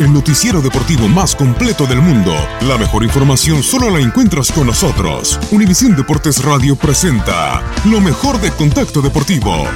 [0.00, 2.34] el noticiero deportivo más completo del mundo.
[2.62, 5.38] La mejor información solo la encuentras con nosotros.
[5.50, 9.66] Univisión Deportes Radio presenta lo mejor de Contacto Deportivo.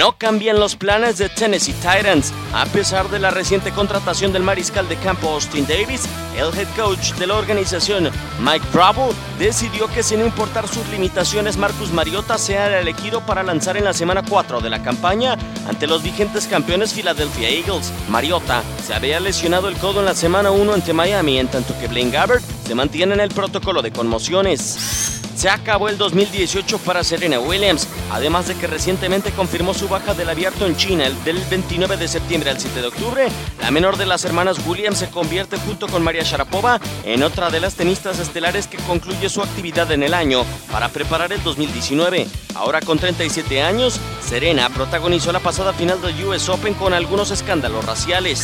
[0.00, 2.32] No cambian los planes de Tennessee Titans.
[2.54, 7.12] A pesar de la reciente contratación del mariscal de campo Austin Davis, el head coach
[7.18, 8.08] de la organización,
[8.40, 13.76] Mike Bravo, decidió que sin importar sus limitaciones, Marcus Mariota sea el elegido para lanzar
[13.76, 15.36] en la semana 4 de la campaña
[15.68, 17.92] ante los vigentes campeones Philadelphia Eagles.
[18.08, 21.88] Mariota se había lesionado el codo en la semana 1 ante Miami, en tanto que
[21.88, 25.19] Blaine Gabbert se mantiene en el protocolo de conmociones.
[25.40, 30.28] Se acabó el 2018 para Serena Williams, además de que recientemente confirmó su baja del
[30.28, 33.28] abierto en China el del 29 de septiembre al 7 de octubre.
[33.58, 37.58] La menor de las hermanas Williams se convierte junto con María Sharapova en otra de
[37.58, 42.26] las tenistas estelares que concluye su actividad en el año para preparar el 2019.
[42.54, 43.98] Ahora con 37 años,
[44.30, 48.38] Serena protagonizó la pasada final del US Open con algunos escándalos raciales.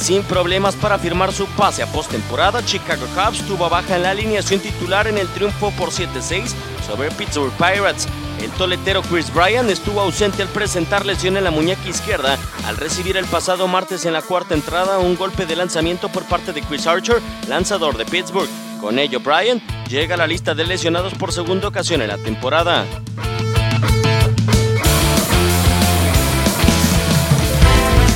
[0.00, 4.60] Sin problemas para firmar su pase a postemporada, Chicago Cubs tuvo baja en la alineación
[4.60, 6.54] titular en el triunfo por 7-6
[6.86, 8.08] sobre Pittsburgh Pirates.
[8.40, 13.18] El toletero Chris Bryan estuvo ausente al presentar lesión en la muñeca izquierda al recibir
[13.18, 16.86] el pasado martes en la cuarta entrada un golpe de lanzamiento por parte de Chris
[16.86, 18.48] Archer, lanzador de Pittsburgh.
[18.80, 22.86] Con ello, Bryan llega a la lista de lesionados por segunda ocasión en la temporada.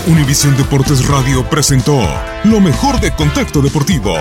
[0.06, 1.98] Univisión Deportes Radio presentó
[2.44, 4.14] lo mejor de Contacto Deportivo.